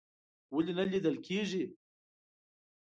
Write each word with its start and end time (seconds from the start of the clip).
ولې 0.55 0.73
نه 0.77 0.83
لیدل 0.91 1.15
کیږي؟ 1.25 1.63